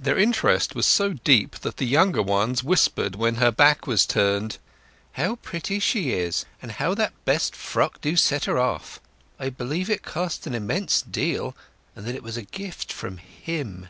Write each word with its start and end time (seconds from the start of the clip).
Their 0.00 0.18
interest 0.18 0.74
was 0.74 0.84
so 0.84 1.12
deep 1.12 1.54
that 1.60 1.76
the 1.76 1.86
younger 1.86 2.22
ones 2.22 2.64
whispered 2.64 3.14
when 3.14 3.36
her 3.36 3.52
back 3.52 3.86
was 3.86 4.04
turned— 4.04 4.58
"How 5.12 5.36
pretty 5.36 5.78
she 5.78 6.10
is; 6.10 6.44
and 6.60 6.72
how 6.72 6.92
that 6.96 7.12
best 7.24 7.54
frock 7.54 8.00
do 8.00 8.16
set 8.16 8.46
her 8.46 8.58
off! 8.58 8.98
I 9.38 9.50
believe 9.50 9.88
it 9.88 10.02
cost 10.02 10.48
an 10.48 10.56
immense 10.56 11.02
deal, 11.02 11.56
and 11.94 12.04
that 12.04 12.16
it 12.16 12.24
was 12.24 12.36
a 12.36 12.42
gift 12.42 12.92
from 12.92 13.18
him." 13.18 13.88